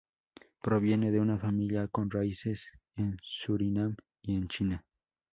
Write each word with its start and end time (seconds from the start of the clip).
Proviene 0.63 1.11
de 1.11 1.19
una 1.19 1.37
familia 1.37 1.87
con 1.87 2.09
raíces 2.09 2.71
en 2.95 3.17
Surinam 3.21 3.95
y 4.23 4.33
en 4.35 4.47
China. 4.47 4.83